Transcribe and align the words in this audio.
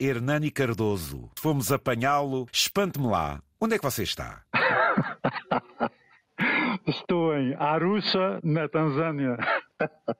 Hernani 0.00 0.50
Cardoso. 0.50 1.30
Fomos 1.38 1.72
apanhá-lo. 1.72 2.46
Espante-me 2.52 3.08
lá. 3.08 3.40
Onde 3.60 3.74
é 3.74 3.78
que 3.78 3.84
você 3.84 4.04
está? 4.04 4.42
Estou 6.86 7.36
em 7.36 7.54
Arusha, 7.54 8.40
na 8.42 8.68
Tanzânia. 8.68 9.36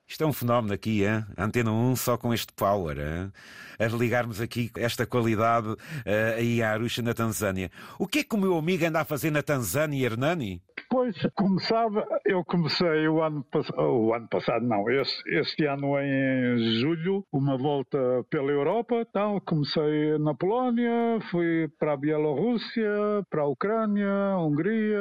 Isto 0.06 0.24
é 0.24 0.26
um 0.26 0.32
fenómeno 0.32 0.74
aqui, 0.74 1.04
hein? 1.04 1.24
Antena 1.36 1.72
1 1.72 1.96
só 1.96 2.16
com 2.16 2.32
este 2.32 2.52
power, 2.52 2.98
hein? 2.98 3.32
a 3.78 3.86
ligarmos 3.96 4.40
aqui 4.40 4.70
esta 4.76 5.06
qualidade 5.06 5.68
uh, 5.68 5.76
aí 6.36 6.62
a 6.62 6.72
Arusha, 6.72 7.00
na 7.00 7.14
Tanzânia. 7.14 7.70
O 7.98 8.06
que 8.06 8.20
é 8.20 8.24
que 8.24 8.34
o 8.34 8.38
meu 8.38 8.58
amigo 8.58 8.84
anda 8.84 9.00
a 9.00 9.04
fazer 9.04 9.30
na 9.30 9.42
Tanzânia, 9.42 10.04
Hernani? 10.04 10.60
Pois, 10.90 11.14
como 11.34 11.60
sabe, 11.60 12.02
eu 12.24 12.44
comecei 12.44 13.06
o 13.08 13.22
ano, 13.22 13.44
o 13.76 14.14
ano 14.14 14.26
passado, 14.28 14.64
não, 14.64 14.88
este, 14.90 15.38
este 15.38 15.66
ano 15.66 15.98
em 16.00 16.80
julho, 16.80 17.24
uma 17.30 17.58
volta 17.58 17.98
pela 18.30 18.50
Europa, 18.50 19.04
então 19.08 19.40
comecei 19.44 20.18
na 20.18 20.34
Polónia, 20.34 21.20
fui 21.30 21.68
para 21.78 21.92
a 21.92 21.96
Bielorrússia, 21.96 22.90
para 23.28 23.42
a 23.42 23.46
Ucrânia, 23.46 24.38
Hungria, 24.38 24.98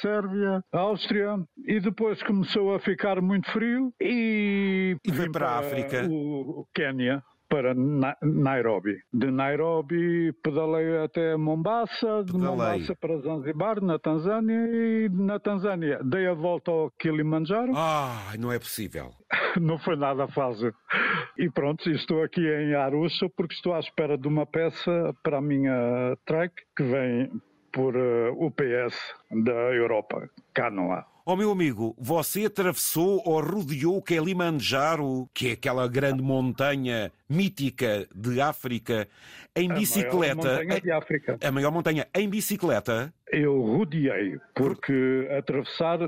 Sérvia, 0.00 0.62
Áustria, 0.72 1.36
e 1.66 1.80
depois 1.80 2.22
começou 2.22 2.74
a 2.74 2.78
ficar 2.78 3.20
muito 3.22 3.50
frio 3.50 3.67
e, 4.00 4.96
e 5.04 5.12
foi 5.12 5.30
para, 5.30 5.48
a 5.48 5.58
África. 5.58 6.06
O, 6.08 6.60
o 6.60 6.68
Quênia 6.74 7.22
para 7.48 7.74
Nairobi. 8.22 8.98
De 9.12 9.30
Nairobi 9.30 10.32
pedalei 10.42 10.98
até 10.98 11.36
Mombasa, 11.36 12.22
de 12.24 12.32
pedalei. 12.32 12.50
Mombasa 12.50 12.96
para 12.96 13.18
Zanzibar, 13.20 13.80
na 13.82 13.98
Tanzânia, 13.98 14.68
e 14.70 15.08
na 15.08 15.38
Tanzânia 15.38 16.00
dei 16.04 16.26
a 16.26 16.34
volta 16.34 16.70
ao 16.70 16.90
Kilimanjaro. 16.98 17.72
Ah, 17.74 18.34
não 18.38 18.52
é 18.52 18.58
possível. 18.58 19.10
não 19.60 19.78
foi 19.78 19.96
nada 19.96 20.28
fácil. 20.28 20.74
E 21.38 21.50
pronto, 21.50 21.88
estou 21.90 22.22
aqui 22.22 22.40
em 22.40 22.74
Arusha 22.74 23.28
porque 23.36 23.54
estou 23.54 23.74
à 23.74 23.78
espera 23.78 24.18
de 24.18 24.28
uma 24.28 24.44
peça 24.44 25.14
para 25.22 25.38
a 25.38 25.42
minha 25.42 26.16
track 26.26 26.54
que 26.76 26.82
vem 26.82 27.30
por 27.72 27.96
uh, 27.96 27.98
eh, 27.98 28.30
UPS 28.30 28.96
da 29.44 29.52
Europa. 29.52 30.28
Cá 30.52 30.70
não 30.70 30.92
há. 30.92 31.06
Ó 31.28 31.34
oh, 31.34 31.36
meu 31.36 31.50
amigo, 31.50 31.94
você 31.98 32.46
atravessou 32.46 33.20
ou 33.22 33.38
rodeou 33.38 33.98
o 33.98 34.02
Kilimanjaro, 34.02 35.28
que 35.34 35.48
é 35.48 35.52
aquela 35.52 35.86
grande 35.86 36.22
montanha 36.22 37.12
mítica 37.28 38.08
de 38.14 38.40
África, 38.40 39.06
em 39.54 39.70
a 39.70 39.74
bicicleta. 39.74 40.36
Maior 40.36 40.56
montanha 40.62 40.80
de 40.80 40.90
África. 40.90 41.38
A 41.44 41.52
maior 41.52 41.70
montanha 41.70 42.06
em 42.14 42.30
bicicleta? 42.30 43.12
Eu 43.30 43.60
rodeei, 43.60 44.38
porque 44.56 45.28
atravessar 45.36 45.98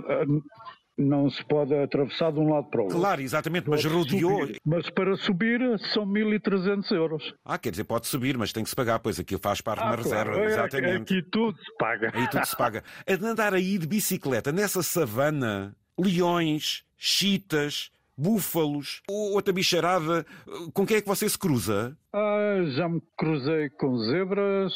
não 1.00 1.30
se 1.30 1.44
pode 1.46 1.74
atravessar 1.74 2.32
de 2.32 2.38
um 2.38 2.52
lado 2.52 2.68
para 2.68 2.80
o 2.80 2.84
outro. 2.84 2.98
Claro, 2.98 3.20
exatamente, 3.20 3.68
mas 3.68 3.84
rodeou. 3.84 4.40
Subir. 4.40 4.60
Mas 4.64 4.90
para 4.90 5.16
subir 5.16 5.60
são 5.92 6.06
1.300 6.06 6.90
euros. 6.92 7.34
Ah, 7.44 7.58
quer 7.58 7.70
dizer, 7.70 7.84
pode 7.84 8.06
subir, 8.06 8.36
mas 8.36 8.52
tem 8.52 8.62
que 8.62 8.70
se 8.70 8.76
pagar, 8.76 8.98
pois 8.98 9.18
aquilo 9.18 9.40
faz 9.40 9.60
parte 9.60 9.80
ah, 9.80 9.82
de 9.82 9.88
uma 9.88 10.02
claro. 10.02 10.30
reserva. 10.30 10.40
É, 10.40 10.52
exatamente. 10.52 11.14
Aqui 11.14 11.22
tudo 11.30 11.58
se 11.58 11.76
paga. 11.78 12.12
Aí 12.14 12.28
tudo 12.28 12.44
se 12.44 12.56
paga. 12.56 12.84
A 13.08 13.26
andar 13.26 13.54
aí 13.54 13.78
de 13.78 13.86
bicicleta 13.86 14.52
nessa 14.52 14.82
savana, 14.82 15.74
leões, 15.98 16.84
chitas, 16.96 17.90
búfalos, 18.16 19.02
outra 19.08 19.52
bicharada, 19.52 20.26
com 20.74 20.86
quem 20.86 20.98
é 20.98 21.00
que 21.00 21.08
você 21.08 21.28
se 21.28 21.38
cruza? 21.38 21.96
Ah, 22.12 22.62
já 22.76 22.88
me 22.88 23.00
cruzei 23.16 23.70
com 23.70 23.96
zebras, 23.98 24.72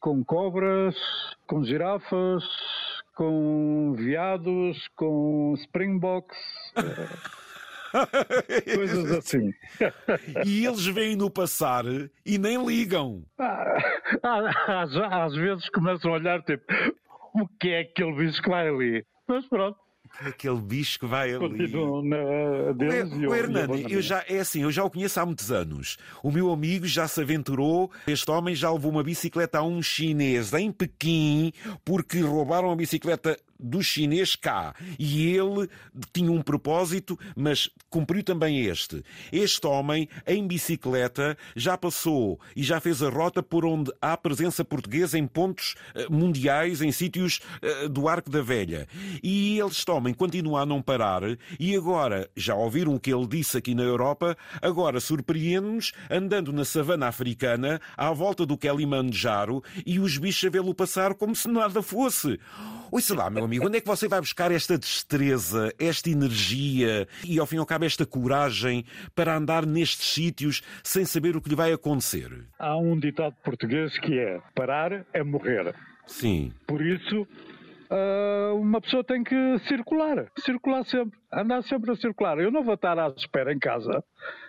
com 0.00 0.24
cobras, 0.24 0.94
com 1.46 1.64
girafas, 1.64 2.42
com 3.16 3.94
veados, 3.96 4.86
com 4.94 5.54
springboks. 5.56 6.38
Coisas 8.74 9.10
assim. 9.10 9.54
E 10.44 10.66
eles 10.66 10.84
vêm-no 10.86 11.30
passar 11.30 11.84
e 12.26 12.38
nem 12.38 12.62
ligam. 12.64 13.24
Ah, 13.38 14.82
às, 14.82 14.94
às 14.94 15.34
vezes 15.34 15.68
começam 15.70 16.12
a 16.12 16.16
olhar 16.16 16.42
tipo, 16.42 16.62
o 17.34 17.48
que 17.58 17.70
é 17.70 17.80
aquele 17.80 18.12
bicho 18.12 18.42
que 18.42 18.50
vai 18.50 18.68
ali? 18.68 19.04
Mas 19.26 19.46
pronto. 19.46 19.78
Aquele 20.20 20.60
bicho 20.60 20.98
que 20.98 21.06
vai 21.06 21.34
ali. 21.34 21.72
Na 22.08 22.72
deles 22.72 23.12
o, 23.12 23.30
o 23.30 23.34
Hernani, 23.34 23.86
eu 23.90 24.00
já, 24.00 24.24
é 24.28 24.40
assim, 24.40 24.62
eu 24.62 24.70
já 24.72 24.84
o 24.84 24.90
conheço 24.90 25.20
há 25.20 25.26
muitos 25.26 25.50
anos. 25.52 25.98
O 26.22 26.30
meu 26.30 26.50
amigo 26.50 26.86
já 26.86 27.06
se 27.06 27.20
aventurou. 27.20 27.90
Este 28.06 28.30
homem 28.30 28.54
já 28.54 28.70
levou 28.70 28.90
uma 28.90 29.02
bicicleta 29.02 29.58
a 29.58 29.62
um 29.62 29.82
chinês 29.82 30.52
em 30.52 30.72
Pequim 30.72 31.52
porque 31.84 32.20
roubaram 32.20 32.70
a 32.70 32.76
bicicleta 32.76 33.38
do 33.58 33.82
chinês 33.82 34.36
cá. 34.36 34.74
E 34.98 35.26
ele 35.34 35.68
tinha 36.12 36.30
um 36.30 36.42
propósito, 36.42 37.18
mas 37.36 37.68
cumpriu 37.88 38.22
também 38.22 38.62
este. 38.66 39.02
Este 39.32 39.66
homem, 39.66 40.08
em 40.26 40.46
bicicleta, 40.46 41.36
já 41.54 41.76
passou 41.76 42.38
e 42.54 42.62
já 42.62 42.80
fez 42.80 43.02
a 43.02 43.08
rota 43.08 43.42
por 43.42 43.64
onde 43.64 43.92
há 44.00 44.16
presença 44.16 44.64
portuguesa 44.64 45.18
em 45.18 45.26
pontos 45.26 45.74
eh, 45.94 46.06
mundiais, 46.08 46.82
em 46.82 46.92
sítios 46.92 47.40
eh, 47.62 47.88
do 47.88 48.08
Arco 48.08 48.30
da 48.30 48.42
Velha. 48.42 48.86
E 49.22 49.58
este 49.58 49.90
homem 49.90 50.14
continua 50.14 50.62
a 50.62 50.66
não 50.66 50.82
parar 50.82 51.22
e 51.58 51.76
agora, 51.76 52.28
já 52.36 52.54
ouviram 52.54 52.94
o 52.94 53.00
que 53.00 53.12
ele 53.12 53.26
disse 53.26 53.56
aqui 53.56 53.74
na 53.74 53.82
Europa, 53.82 54.36
agora 54.60 55.00
surpreende-nos 55.00 55.92
andando 56.10 56.52
na 56.52 56.64
savana 56.64 57.08
africana 57.08 57.80
à 57.96 58.12
volta 58.12 58.44
do 58.44 58.56
Kilimanjaro 58.56 59.62
e 59.84 59.98
os 59.98 60.18
bichos 60.18 60.44
a 60.44 60.50
vê-lo 60.50 60.74
passar 60.74 61.14
como 61.14 61.34
se 61.34 61.48
nada 61.48 61.82
fosse. 61.82 62.38
Ouça 62.90 63.14
lá, 63.14 63.28
meu 63.28 63.45
amigo, 63.46 63.66
onde 63.66 63.78
é 63.78 63.80
que 63.80 63.86
você 63.86 64.06
vai 64.08 64.20
buscar 64.20 64.52
esta 64.52 64.76
destreza, 64.76 65.72
esta 65.78 66.10
energia 66.10 67.08
e, 67.24 67.38
ao 67.38 67.46
fim 67.46 67.56
e 67.56 67.58
ao 67.58 67.66
cabo, 67.66 67.84
esta 67.84 68.04
coragem 68.04 68.84
para 69.14 69.36
andar 69.36 69.64
nestes 69.64 70.12
sítios 70.12 70.62
sem 70.82 71.04
saber 71.04 71.36
o 71.36 71.40
que 71.40 71.48
lhe 71.48 71.56
vai 71.56 71.72
acontecer? 71.72 72.44
Há 72.58 72.76
um 72.76 72.98
ditado 72.98 73.34
português 73.44 73.98
que 73.98 74.18
é: 74.18 74.40
parar 74.54 75.06
é 75.12 75.22
morrer. 75.22 75.74
Sim. 76.06 76.52
Por 76.66 76.80
isso, 76.84 77.26
Uh, 77.88 78.52
uma 78.56 78.80
pessoa 78.80 79.04
tem 79.04 79.22
que 79.22 79.58
circular, 79.68 80.26
circular 80.40 80.84
sempre, 80.84 81.16
andar 81.32 81.62
sempre 81.62 81.92
a 81.92 81.94
circular. 81.94 82.36
Eu 82.38 82.50
não 82.50 82.64
vou 82.64 82.74
estar 82.74 82.98
à 82.98 83.06
espera 83.16 83.52
em 83.52 83.60
casa, 83.60 84.02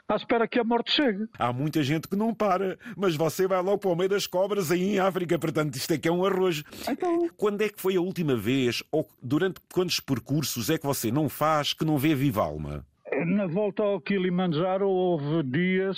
à 0.07 0.15
espera 0.15 0.47
que 0.47 0.59
a 0.59 0.63
morte 0.63 0.91
chegue. 0.91 1.27
Há 1.37 1.51
muita 1.51 1.83
gente 1.83 2.07
que 2.07 2.15
não 2.15 2.33
para, 2.33 2.77
mas 2.95 3.15
você 3.15 3.47
vai 3.47 3.61
logo 3.61 3.79
para 3.79 3.89
o 3.89 3.95
meio 3.95 4.09
das 4.09 4.25
cobras 4.25 4.71
aí 4.71 4.95
em 4.95 4.99
África, 4.99 5.37
portanto 5.37 5.75
isto 5.75 5.93
é 5.93 5.97
que 5.97 6.07
é 6.07 6.11
um 6.11 6.25
arroz. 6.25 6.63
Então... 6.89 7.29
Quando 7.35 7.61
é 7.61 7.69
que 7.69 7.81
foi 7.81 7.95
a 7.95 8.01
última 8.01 8.35
vez, 8.35 8.81
ou 8.91 9.07
durante 9.21 9.59
quantos 9.73 9.99
percursos 9.99 10.69
é 10.69 10.77
que 10.77 10.85
você 10.85 11.11
não 11.11 11.27
faz 11.27 11.73
que 11.73 11.83
não 11.83 11.97
vê 11.97 12.15
viva 12.15 12.41
alma? 12.41 12.85
Na 13.25 13.47
volta 13.47 13.83
ao 13.83 13.99
Kilimanjaro 13.99 14.87
houve 14.87 15.43
dias, 15.43 15.97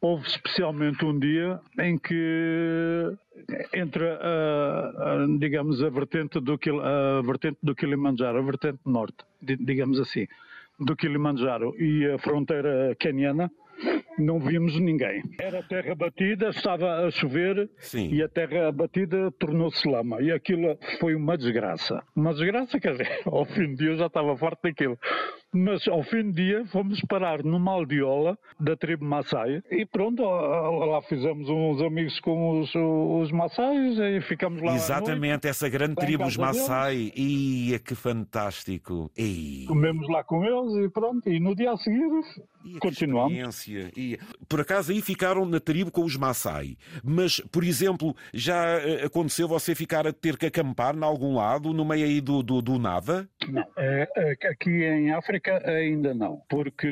houve 0.00 0.26
especialmente 0.26 1.04
um 1.04 1.18
dia 1.18 1.60
em 1.78 1.98
que 1.98 3.12
entre 3.74 4.08
a, 4.08 4.14
a, 4.16 5.26
digamos 5.38 5.82
a 5.82 5.90
vertente 5.90 6.40
do 6.40 6.58
a 6.82 7.22
vertente 7.22 7.58
do 7.62 7.74
Kilimanjaro, 7.74 8.38
a 8.38 8.42
vertente 8.42 8.78
norte, 8.84 9.18
digamos 9.42 10.00
assim, 10.00 10.26
do 10.78 10.96
Kilimanjaro 10.96 11.74
e 11.78 12.06
a 12.06 12.18
fronteira 12.18 12.94
queniana, 12.98 13.50
não 14.18 14.38
vimos 14.38 14.78
ninguém. 14.78 15.22
Era 15.40 15.62
terra 15.62 15.94
batida, 15.94 16.48
estava 16.48 17.06
a 17.06 17.10
chover 17.10 17.68
Sim. 17.78 18.10
e 18.12 18.22
a 18.22 18.28
terra 18.28 18.70
batida 18.70 19.30
tornou-se 19.32 19.88
lama. 19.88 20.22
E 20.22 20.30
aquilo 20.30 20.78
foi 21.00 21.14
uma 21.14 21.36
desgraça. 21.36 22.02
Uma 22.14 22.32
desgraça, 22.32 22.78
quer 22.78 22.92
dizer, 22.92 23.08
ao 23.26 23.44
fim 23.44 23.70
do 23.70 23.76
dia 23.76 23.90
eu 23.90 23.96
já 23.96 24.06
estava 24.06 24.36
forte 24.36 24.62
daquilo. 24.62 24.98
Mas 25.54 25.86
ao 25.86 26.02
fim 26.02 26.24
do 26.24 26.32
dia 26.32 26.66
fomos 26.66 27.00
parar 27.08 27.44
numa 27.44 27.70
aldeola 27.70 28.36
da 28.58 28.76
tribo 28.76 29.04
Maasai 29.04 29.62
e 29.70 29.86
pronto, 29.86 30.22
lá 30.22 31.00
fizemos 31.02 31.48
uns 31.48 31.80
amigos 31.80 32.18
com 32.20 32.60
os, 32.60 32.74
os 32.74 33.30
Maasais 33.30 33.96
e 33.98 34.20
ficamos 34.22 34.60
lá. 34.60 34.74
Exatamente, 34.74 35.46
essa 35.46 35.68
grande 35.68 35.94
tribo, 35.94 36.24
os 36.24 36.36
Maasai. 36.36 37.12
Ia 37.14 37.78
que 37.78 37.94
fantástico! 37.94 39.10
Ei. 39.16 39.64
Comemos 39.68 40.08
lá 40.08 40.24
com 40.24 40.44
eles 40.44 40.86
e 40.86 40.90
pronto, 40.90 41.28
e 41.28 41.38
no 41.38 41.54
dia 41.54 41.70
a 41.70 41.76
seguir 41.76 42.04
Ia, 42.64 42.80
continuamos. 42.80 43.68
Ia. 43.68 44.18
Por 44.48 44.60
acaso 44.60 44.90
aí 44.90 45.02
ficaram 45.02 45.44
na 45.44 45.60
tribo 45.60 45.90
com 45.90 46.02
os 46.02 46.16
Maasai, 46.16 46.76
mas, 47.04 47.40
por 47.52 47.62
exemplo, 47.62 48.16
já 48.32 48.80
eh, 48.80 49.04
aconteceu 49.04 49.46
você 49.46 49.74
ficar 49.74 50.06
a 50.06 50.12
ter 50.12 50.36
que 50.36 50.46
acampar 50.46 50.96
em 50.96 51.04
algum 51.04 51.36
lado, 51.36 51.72
no 51.72 51.84
meio 51.84 52.04
aí 52.04 52.20
do, 52.20 52.42
do, 52.42 52.60
do 52.60 52.78
nada? 52.78 53.28
Não, 53.48 53.66
é, 53.76 54.08
é, 54.16 54.48
aqui 54.48 54.70
em 54.70 55.12
África 55.12 55.62
ainda 55.68 56.14
não, 56.14 56.42
porque 56.48 56.88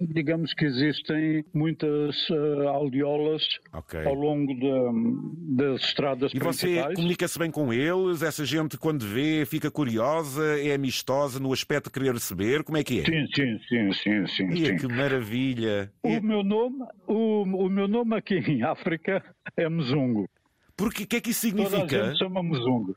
digamos 0.00 0.54
que 0.54 0.64
existem 0.64 1.44
muitas 1.52 2.28
uh, 2.30 2.68
aldeolas 2.68 3.42
okay. 3.72 4.04
ao 4.04 4.14
longo 4.14 4.54
de, 4.54 5.56
das 5.56 5.82
estradas 5.82 6.32
e 6.32 6.38
principais. 6.38 6.62
E 6.62 6.88
você 6.88 6.94
comunica-se 6.94 7.38
bem 7.38 7.50
com 7.50 7.72
eles? 7.72 8.22
Essa 8.22 8.44
gente 8.44 8.78
quando 8.78 9.04
vê 9.04 9.44
fica 9.44 9.70
curiosa, 9.70 10.60
é 10.60 10.74
amistosa 10.74 11.38
no 11.38 11.52
aspecto 11.52 11.86
de 11.86 11.92
querer 11.92 12.12
receber? 12.12 12.62
Como 12.62 12.78
é 12.78 12.84
que 12.84 13.00
é? 13.00 13.04
Sim, 13.04 13.26
sim, 13.34 13.58
sim, 13.68 13.92
sim, 13.92 14.26
sim. 14.26 14.48
E 14.48 14.66
sim. 14.66 14.76
que 14.76 14.88
maravilha! 14.88 15.92
O, 16.02 16.20
meu 16.20 16.42
nome, 16.42 16.84
o, 17.06 17.42
o 17.42 17.68
meu 17.68 17.88
nome 17.88 18.16
aqui 18.16 18.36
em 18.38 18.62
África 18.62 19.22
é 19.56 19.68
Mzungo. 19.68 20.28
Porque 20.76 21.02
o 21.02 21.06
que 21.06 21.16
é 21.16 21.20
que 21.20 21.30
isso 21.30 21.40
significa? 21.40 21.86
Toda 21.86 22.02
a 22.02 22.06
gente 22.08 22.18
chama 22.18 22.42
Mzungo. 22.42 22.96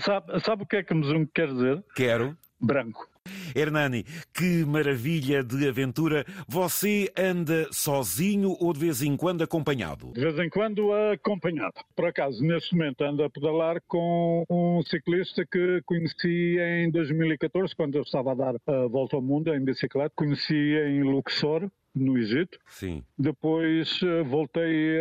Sabe, 0.00 0.40
sabe 0.40 0.62
o 0.62 0.66
que 0.66 0.76
é 0.76 0.82
que 0.82 0.94
Mzungo 0.94 1.30
quer 1.34 1.48
dizer? 1.48 1.84
Quero. 1.94 2.36
Branco. 2.60 3.08
Hernani, 3.54 4.04
que 4.34 4.64
maravilha 4.64 5.42
de 5.42 5.68
aventura. 5.68 6.24
Você 6.48 7.10
anda 7.16 7.68
sozinho 7.70 8.56
ou 8.60 8.72
de 8.72 8.80
vez 8.80 9.02
em 9.02 9.16
quando 9.16 9.42
acompanhado? 9.42 10.12
De 10.12 10.20
vez 10.20 10.38
em 10.38 10.48
quando 10.48 10.92
acompanhado. 10.92 11.74
Por 11.94 12.06
acaso, 12.06 12.42
neste 12.42 12.74
momento 12.74 13.02
ando 13.02 13.22
a 13.22 13.30
pedalar 13.30 13.80
com 13.86 14.44
um 14.50 14.82
ciclista 14.82 15.44
que 15.46 15.80
conheci 15.84 16.58
em 16.58 16.90
2014, 16.90 17.74
quando 17.76 17.96
eu 17.96 18.02
estava 18.02 18.32
a 18.32 18.34
dar 18.34 18.54
a 18.66 18.86
volta 18.86 19.16
ao 19.16 19.22
mundo 19.22 19.54
em 19.54 19.64
bicicleta. 19.64 20.12
Conheci 20.16 20.54
em 20.54 21.02
Luxor, 21.02 21.70
no 21.98 22.18
Egito. 22.18 22.58
Sim. 22.66 23.02
Depois 23.18 24.00
uh, 24.02 24.24
voltei 24.24 24.98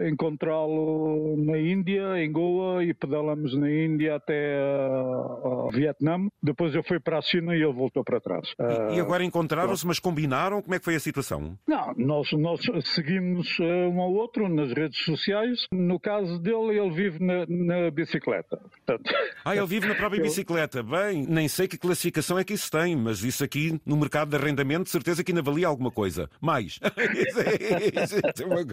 a 0.00 0.08
encontrá-lo 0.08 1.36
na 1.38 1.58
Índia, 1.58 2.22
em 2.22 2.30
Goa, 2.30 2.84
e 2.84 2.92
pedalamos 2.92 3.56
na 3.56 3.70
Índia 3.70 4.16
até 4.16 4.58
uh, 4.62 5.70
Vietnã. 5.70 6.28
Depois 6.42 6.74
eu 6.74 6.82
fui 6.82 7.00
para 7.00 7.18
a 7.18 7.22
China 7.22 7.56
e 7.56 7.62
ele 7.62 7.72
voltou 7.72 8.04
para 8.04 8.20
trás. 8.20 8.52
Uh, 8.52 8.94
e 8.94 9.00
agora 9.00 9.24
encontraram-se, 9.24 9.86
mas 9.86 9.98
combinaram? 9.98 10.62
Como 10.62 10.74
é 10.74 10.78
que 10.78 10.84
foi 10.84 10.94
a 10.94 11.00
situação? 11.00 11.58
Não, 11.66 11.94
nós, 11.96 12.30
nós 12.32 12.60
seguimos 12.84 13.58
um 13.60 14.00
ao 14.00 14.12
outro 14.12 14.48
nas 14.48 14.72
redes 14.72 15.02
sociais. 15.04 15.66
No 15.72 15.98
caso 15.98 16.38
dele, 16.38 16.78
ele 16.78 16.90
vive 16.90 17.24
na, 17.24 17.46
na 17.48 17.90
bicicleta. 17.90 18.58
Portanto, 18.86 19.10
ah, 19.44 19.56
ele 19.56 19.66
vive 19.66 19.88
na 19.88 19.94
própria 19.94 20.20
bicicleta. 20.20 20.82
Bem, 20.82 21.26
nem 21.28 21.48
sei 21.48 21.66
que 21.66 21.78
classificação 21.78 22.38
é 22.38 22.44
que 22.44 22.54
isso 22.54 22.70
tem, 22.70 22.96
mas 22.96 23.22
isso 23.22 23.42
aqui 23.42 23.80
no 23.84 23.96
mercado 23.96 24.30
de 24.30 24.36
arrendamento, 24.36 24.84
de 24.84 24.90
certeza 24.90 25.24
que 25.24 25.32
ainda 25.32 25.42
valia 25.42 25.66
alguma 25.66 25.90
coisa 25.90 26.09
coisa. 26.10 26.28
Mais. 26.40 26.80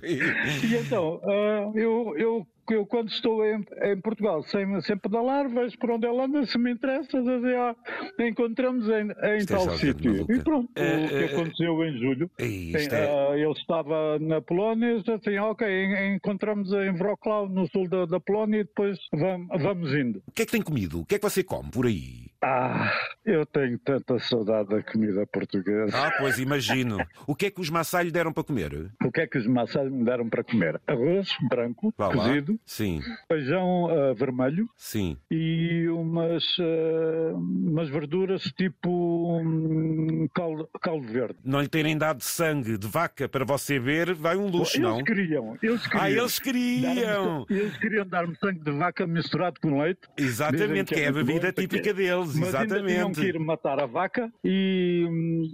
e 0.03 0.75
então, 0.75 1.21
uh, 1.23 1.77
eu, 1.77 2.15
eu 2.17 2.47
eu 2.73 2.85
quando 2.85 3.09
estou 3.09 3.45
em, 3.45 3.65
em, 3.83 4.01
Portugal 4.01 4.43
sem, 4.43 4.79
sem 4.81 4.97
pedalar, 4.97 5.49
vejo 5.49 5.77
por 5.77 5.91
onde 5.91 6.05
ela 6.05 6.25
anda, 6.25 6.45
se 6.45 6.57
me 6.57 6.71
interessa, 6.71 7.21
dizer, 7.21 7.55
ah, 7.57 7.75
encontramos 8.19 8.87
em, 8.89 9.11
em 9.11 9.45
tal 9.45 9.69
sítio. 9.77 10.25
E 10.29 10.39
pronto, 10.39 10.69
é, 10.75 11.05
o 11.05 11.07
que 11.07 11.15
é, 11.15 11.25
aconteceu 11.25 11.83
em 11.83 11.97
julho. 11.97 12.31
É, 12.39 12.45
uh, 12.45 13.33
ele 13.35 13.51
estava 13.51 14.19
na 14.19 14.41
Polónia, 14.41 14.95
assim, 14.97 15.37
ok, 15.37 16.15
encontramos 16.15 16.71
em 16.71 16.91
Wrocław, 16.91 17.49
no 17.49 17.67
sul 17.67 17.87
da, 17.87 18.05
da 18.05 18.19
Polónia, 18.19 18.61
e 18.61 18.63
depois 18.63 18.97
vamos, 19.13 19.47
vamos 19.61 19.93
indo. 19.93 20.21
O 20.27 20.31
que 20.31 20.43
é 20.43 20.45
que 20.45 20.51
tem 20.51 20.61
comido? 20.61 21.01
O 21.01 21.05
que 21.05 21.15
é 21.15 21.19
que 21.19 21.29
você 21.29 21.43
come 21.43 21.69
por 21.71 21.85
aí? 21.85 22.27
Ah, 22.41 22.93
eu 23.25 23.45
tenho 23.45 23.79
tanta 23.79 24.19
saudade 24.19 24.69
da 24.69 24.83
comida 24.83 25.25
portuguesa. 25.25 25.91
Ah, 25.97 26.11
pois 26.19 26.37
imagino. 26.37 26.97
O 27.25 27.35
que 27.35 27.47
é 27.47 27.51
que 27.51 27.59
os 27.59 27.69
maçai 27.69 28.03
lhe 28.03 28.11
deram 28.11 28.31
para 28.31 28.43
comer? 28.43 28.91
O 29.03 29.11
que 29.11 29.21
é 29.21 29.27
que 29.27 29.37
os 29.37 29.47
maçai 29.47 29.89
me 29.89 30.03
deram 30.03 30.29
para 30.29 30.43
comer? 30.43 30.79
Arroz 30.85 31.29
branco, 31.49 31.93
Vá 31.97 32.11
cozido. 32.11 32.56
Lá. 32.57 32.63
Sim. 32.65 33.01
Feijão 33.27 33.85
uh, 33.85 34.15
vermelho. 34.15 34.67
Sim. 34.75 35.17
E 35.31 35.87
umas, 35.89 36.43
uh, 36.57 37.35
umas 37.35 37.89
verduras 37.89 38.43
tipo 38.57 38.89
um, 38.89 40.27
caldo, 40.33 40.69
caldo 40.81 41.07
verde. 41.07 41.35
Não 41.43 41.61
lhe 41.61 41.67
terem 41.67 41.97
dado 41.97 42.21
sangue 42.21 42.77
de 42.77 42.87
vaca 42.87 43.27
para 43.27 43.45
você 43.45 43.79
ver, 43.79 44.13
vai 44.13 44.35
um 44.37 44.47
luxo, 44.47 44.77
eles 44.77 44.89
não? 44.89 45.03
Queriam, 45.03 45.57
eles 45.61 45.85
queriam. 45.87 46.03
Ah, 46.03 46.11
eles 46.11 46.39
queriam! 46.39 47.45
Eles 47.49 47.77
queriam 47.77 48.05
dar-me 48.05 48.35
sangue 48.37 48.59
de 48.59 48.71
vaca 48.71 49.07
misturado 49.07 49.59
com 49.61 49.79
leite. 49.79 50.01
Exatamente, 50.17 50.93
que, 50.93 50.99
é, 50.99 51.03
é 51.03 51.07
a 51.07 51.11
bebida 51.11 51.51
típica 51.51 51.93
deles. 51.93 52.35
Mas 52.35 52.49
exatamente. 52.49 52.91
Ainda 52.91 52.93
tinham 52.93 53.11
que 53.11 53.25
ir 53.25 53.39
matar 53.39 53.79
a 53.79 53.85
vaca 53.85 54.31
e, 54.43 55.05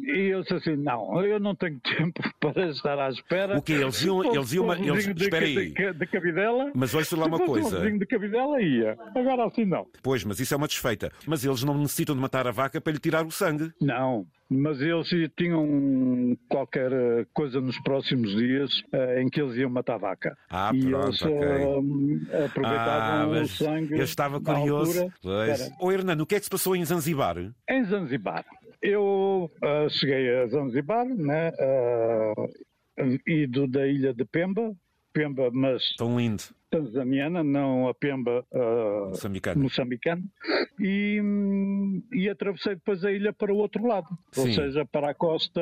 eu 0.08 0.13
disse 0.44 0.54
assim: 0.56 0.76
não, 0.76 1.22
eu 1.24 1.40
não 1.40 1.56
tenho 1.56 1.80
tempo 1.98 2.22
para 2.40 2.70
estar 2.70 3.00
à 3.00 3.10
espera. 3.10 3.58
O 3.58 3.62
que? 3.62 3.74
Eles 3.74 4.02
iam. 4.04 4.24
Eles 4.24 4.54
iam. 4.54 4.74
Eles, 4.74 5.14
de, 5.14 5.24
espera 5.24 5.46
aí. 5.46 5.72
De, 5.72 5.94
de 5.94 6.08
cabidela. 6.08 6.72
Mas 6.76 6.94
ouça 6.94 7.18
lá 7.18 7.26
uma 7.26 7.40
coisa. 7.40 7.80
Um 7.82 7.98
de 7.98 8.06
cabidela 8.06 8.62
ia. 8.62 8.98
Agora 9.16 9.46
assim 9.46 9.66
não. 9.66 9.88
Pois, 10.02 10.24
mas 10.24 10.40
isso 10.40 10.54
é 10.54 10.58
uma 10.58 10.68
desfeita. 10.68 11.12
Mas 11.26 11.44
eles 11.44 11.64
não 11.64 11.78
necessitam 11.78 12.16
de 12.16 12.22
matar 12.22 12.48
a 12.48 12.52
vaca 12.52 12.80
para 12.80 12.94
lhe 12.94 13.00
tirar 13.00 13.26
o 13.26 13.32
sangue. 13.32 13.72
Não, 13.82 14.28
mas 14.50 14.80
eles 14.82 15.10
tinham 15.36 16.38
qualquer 16.48 16.92
eh, 16.92 17.26
coisa 17.34 17.60
nos 17.60 17.80
próximos 17.80 18.30
dias 18.36 18.72
uh, 18.94 19.20
em 19.20 19.30
que 19.30 19.42
eles 19.42 19.56
iam 19.58 19.70
matar 19.70 19.96
a 19.96 19.98
vaca. 19.98 20.38
Ah, 20.50 20.72
e 20.74 20.86
pronto, 20.86 21.08
eles 21.08 21.22
okay. 21.22 21.36
uh, 21.36 22.46
aproveitavam 22.46 23.34
ah, 23.34 23.42
o 23.42 23.48
sangue. 23.48 23.94
Eu 23.94 24.04
estava 24.04 24.40
curioso. 24.40 25.12
Pois. 25.22 25.72
Ô 25.80 25.92
Hernando, 25.92 26.22
o 26.22 26.26
que 26.26 26.36
é 26.36 26.40
que 26.40 26.46
se 26.46 26.52
passou 26.52 26.76
em 26.76 26.86
Zanzibar? 26.86 27.38
Em 27.68 27.84
Zanzibar. 27.86 28.46
Eu 28.84 29.50
uh, 29.64 29.90
cheguei 29.90 30.30
a 30.36 30.48
Zanzibar, 30.48 31.06
né, 31.06 31.52
ido 33.26 33.66
da 33.66 33.88
ilha 33.88 34.14
de 34.14 34.26
Pemba, 34.26 34.76
Pemba, 35.14 35.50
mas. 35.52 35.96
Tão 35.98 36.20
lindo 36.20 36.44
tanzaniana, 36.70 37.44
não 37.44 37.88
a 37.88 37.94
Pemba 37.94 38.44
uh, 38.52 39.10
moçambicana. 39.10 39.62
moçambicana, 39.62 40.24
e, 40.80 41.22
e 42.12 42.28
atravessei 42.28 42.74
depois 42.74 43.06
a 43.06 43.12
ilha 43.12 43.32
para 43.32 43.54
o 43.54 43.58
outro 43.58 43.86
lado, 43.86 44.08
Sim. 44.32 44.42
ou 44.42 44.48
seja, 44.48 44.84
para 44.84 45.12
a 45.12 45.14
costa 45.14 45.62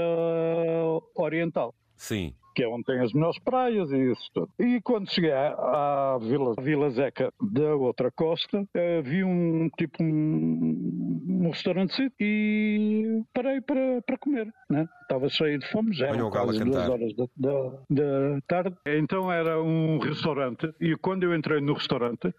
oriental. 1.13 1.75
Sim 1.97 2.33
que 2.53 2.63
é 2.63 2.67
onde 2.67 2.83
tem 2.83 2.99
as 2.99 3.13
melhores 3.13 3.39
praias 3.39 3.91
e 3.91 4.11
isso 4.11 4.29
tudo. 4.33 4.49
E 4.59 4.81
quando 4.81 5.11
cheguei 5.11 5.31
à, 5.31 6.17
Vila, 6.21 6.53
Vila 6.59 6.89
Zeca 6.89 7.33
da 7.41 7.75
outra 7.75 8.11
costa, 8.11 8.67
vi 9.03 9.23
um 9.23 9.69
tipo 9.77 10.03
um, 10.03 11.43
um 11.43 11.49
restaurante 11.49 12.11
e 12.19 13.23
parei 13.33 13.61
para, 13.61 14.01
para 14.05 14.17
comer. 14.17 14.53
Né? 14.69 14.87
Estava 15.01 15.29
cheio 15.29 15.59
de 15.59 15.67
fome, 15.69 15.93
já 15.93 16.07
eram 16.07 16.29
quase 16.29 16.63
duas 16.63 16.89
horas 16.89 17.13
da, 17.15 17.25
da, 17.37 17.69
da 17.89 18.41
tarde. 18.47 18.75
Então 18.85 19.31
era 19.31 19.61
um 19.61 19.99
restaurante 19.99 20.73
e 20.79 20.95
quando 20.95 21.23
eu 21.23 21.35
entrei 21.35 21.61
no 21.61 21.73
restaurante 21.73 22.33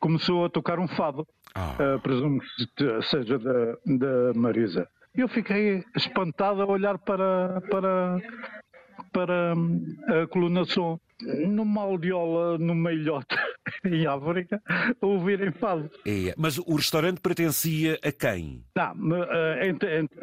começou 0.00 0.44
a 0.44 0.50
tocar 0.50 0.78
um 0.78 0.88
fado. 0.88 1.26
Ah. 1.54 1.74
Uh, 1.80 2.00
presumo 2.00 2.40
que 2.76 3.02
seja 3.02 3.38
da, 3.38 3.76
da 3.86 4.34
Marisa. 4.34 4.88
Eu 5.14 5.28
fiquei 5.28 5.82
espantado 5.96 6.60
a 6.60 6.66
olhar 6.66 6.98
para, 6.98 7.62
para, 7.70 8.18
para 9.16 9.54
hum, 9.56 9.96
a 10.08 10.26
colunação 10.26 11.00
numa 11.48 11.80
aldeola 11.80 12.58
no 12.58 12.74
meilhote 12.74 13.34
em 13.86 14.06
África 14.06 14.62
ouvirem 15.00 15.50
fado. 15.52 15.90
É, 16.06 16.34
mas 16.36 16.58
o 16.58 16.74
restaurante 16.74 17.22
pertencia 17.22 17.98
a 18.04 18.12
quem? 18.12 18.62
Não, 18.76 19.16
eh, 19.16 19.68
entre, 19.68 20.00
entre, 20.00 20.18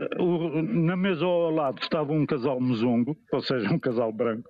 na 0.61 0.95
mesa 0.95 1.25
ao 1.25 1.49
lado 1.49 1.81
estava 1.81 2.13
um 2.13 2.23
casal 2.27 2.61
mezongo, 2.61 3.17
ou 3.31 3.41
seja, 3.41 3.67
um 3.73 3.79
casal 3.79 4.11
branco, 4.11 4.47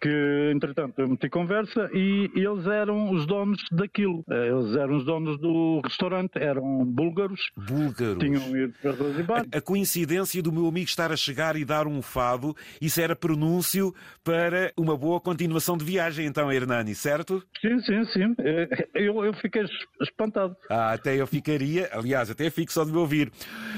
que 0.00 0.50
entretanto 0.54 0.98
eu 0.98 1.08
meti 1.08 1.28
conversa 1.28 1.88
e 1.92 2.30
eles 2.34 2.66
eram 2.66 3.10
os 3.10 3.26
donos 3.26 3.62
daquilo. 3.70 4.24
Eh, 4.30 4.48
eles 4.48 4.76
eram 4.76 4.96
os 4.96 5.04
donos 5.04 5.38
do 5.38 5.80
restaurante, 5.82 6.32
eram 6.36 6.84
búlgaros. 6.84 7.50
Búlgaros. 7.56 8.18
Tinham 8.18 8.56
ido 8.56 8.74
para 8.80 8.92
Zanzibar. 8.92 9.46
A, 9.52 9.58
a 9.58 9.60
coincidência 9.60 10.42
do 10.42 10.52
meu 10.52 10.66
amigo 10.68 10.86
estar 10.86 11.12
a 11.12 11.16
chegar 11.16 11.56
e 11.56 11.64
dar 11.64 11.86
um 11.86 12.02
fado, 12.02 12.54
isso 12.80 13.00
era 13.00 13.16
pronúncio 13.16 13.94
para 14.22 14.72
uma 14.76 14.96
boa 14.96 15.20
continuação 15.20 15.76
de 15.76 15.84
viagem, 15.84 16.26
então, 16.26 16.50
Hernani, 16.52 16.94
certo? 16.94 17.42
Sim, 17.60 17.80
sim, 17.80 18.04
sim. 18.06 18.34
Eh, 18.40 18.88
eu, 18.94 19.24
eu 19.24 19.34
fiquei 19.34 19.64
espantado. 20.00 20.56
Ah, 20.68 20.92
até 20.92 21.16
eu 21.16 21.26
ficaria, 21.26 21.88
aliás, 21.92 22.30
até 22.30 22.50
fico 22.50 22.72
só 22.72 22.84
de 22.84 22.92
me 22.92 22.98
ouvir. 22.98 23.30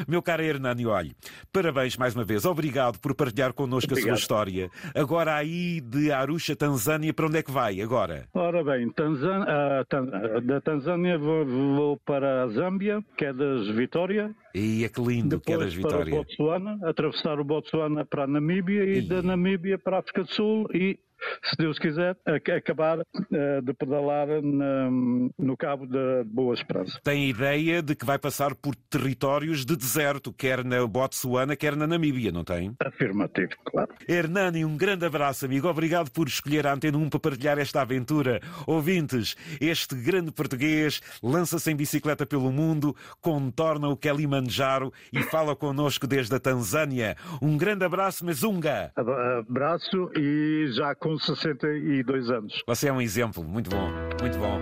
Meu 0.07 0.23
caro 0.23 0.43
Hernani, 0.43 0.87
olhe, 0.87 1.17
parabéns 1.53 1.97
mais 1.97 2.15
uma 2.15 2.25
vez. 2.25 2.45
Obrigado 2.45 2.99
por 2.99 3.15
partilhar 3.15 3.53
connosco 3.53 3.93
Obrigado. 3.93 4.13
a 4.13 4.17
sua 4.17 4.21
história. 4.21 4.71
Agora 4.95 5.35
aí 5.35 5.81
de 5.81 5.96
Arusha, 6.11 6.55
Tanzânia, 6.55 7.13
para 7.13 7.27
onde 7.27 7.39
é 7.39 7.43
que 7.43 7.51
vai 7.51 7.81
agora? 7.81 8.29
Ora 8.35 8.63
bem, 8.63 8.91
Tanzânia, 8.91 9.47
uh, 9.47 10.41
da 10.41 10.61
Tanzânia 10.61 11.19
vou, 11.19 11.45
vou, 11.47 11.97
para 12.05 12.45
a 12.45 12.49
Zâmbia, 12.49 13.03
que 13.17 13.25
é 13.25 13.33
das 13.33 13.69
Vitória. 13.69 14.35
E 14.55 14.85
é 14.85 14.89
que 14.89 15.01
lindo, 15.01 15.37
Depois 15.37 15.45
que 15.45 15.53
é 15.53 15.59
das 15.59 15.75
Vitória. 15.75 15.99
para 15.99 16.15
o 16.15 16.25
Botsuana, 16.25 16.79
atravessar 16.89 17.41
o 17.41 17.45
Botsuana 17.45 18.05
para 18.05 18.25
a 18.25 18.27
Namíbia 18.27 18.85
e, 18.85 18.99
e 18.99 19.03
da 19.03 19.23
Namíbia 19.23 19.79
para 19.79 19.97
a 19.97 20.01
África 20.01 20.23
do 20.23 20.33
Sul 20.33 20.69
e 20.73 20.99
se 21.45 21.57
Deus 21.57 21.79
quiser, 21.79 22.17
acabar 22.57 22.99
uh, 22.99 23.63
de 23.63 23.73
pedalar 23.75 24.29
no 24.43 25.57
Cabo 25.57 25.87
de 25.87 26.25
Boa 26.25 26.55
Esperança. 26.55 26.99
Tem 27.03 27.29
ideia 27.29 27.83
de 27.83 27.95
que 27.95 28.05
vai 28.05 28.19
passar 28.19 28.55
por 28.55 28.75
territórios 28.75 29.65
de 29.65 29.77
deserto, 29.77 30.33
quer 30.33 30.65
na 30.65 30.87
Botsuana, 30.87 31.57
quer 31.57 31.77
na 31.77 31.87
Namíbia, 31.87 32.33
não 32.33 32.45
tem? 32.45 32.75
Afirmativo, 32.81 33.51
claro. 33.65 33.93
Hernani, 34.09 34.65
um 34.65 34.77
grande 34.77 35.05
abraço, 35.05 35.45
amigo. 35.45 35.69
Obrigado 35.69 36.11
por 36.11 36.27
escolher 36.27 36.67
a 36.67 36.75
Antena 36.75 36.99
1 36.99 37.11
para 37.11 37.21
partilhar 37.21 37.59
esta 37.59 37.83
aventura. 37.83 38.41
Ouvintes, 38.67 39.37
este 39.61 39.95
grande 39.95 40.31
português 40.33 41.01
lança-se 41.23 41.71
em 41.71 41.77
bicicleta 41.77 42.27
pelo 42.27 42.51
mundo, 42.53 42.95
contorna 43.21 43.89
o 43.89 43.97
Kilimanjaro 43.97 44.93
e 45.13 45.23
fala 45.23 45.55
connosco 45.55 46.07
desde 46.07 46.35
a 46.35 46.41
Tanzânia. 46.41 47.17
Um 47.41 47.57
grande 47.57 47.85
abraço, 47.85 48.25
Mezunga. 48.25 48.93
Abraço 48.97 50.11
e 50.17 50.69
já 50.73 50.95
com 51.07 51.17
62 51.17 52.31
anos. 52.31 52.63
Você 52.67 52.89
é 52.89 52.93
um 52.93 53.01
exemplo. 53.01 53.45
Muito 53.45 53.71
bom, 53.71 53.89
muito 54.21 54.39
bom. 54.39 54.59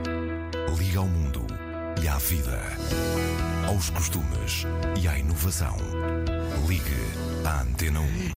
Liga 0.77 0.99
ao 0.99 1.07
mundo 1.07 1.41
e 2.03 2.07
à 2.07 2.19
vida, 2.19 2.61
aos 3.67 3.89
costumes 3.89 4.67
e 5.03 5.09
à 5.09 5.19
inovação. 5.19 5.75
Ligue 6.69 7.47
à 7.47 7.63
Antena 7.63 8.01
1. 8.01 8.34